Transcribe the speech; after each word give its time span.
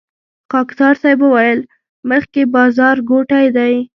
خاکسار 0.51 0.93
صیب 1.01 1.19
وويل 1.23 1.59
مخکې 2.09 2.41
بازارګوټی 2.53 3.45
دی. 3.55 3.73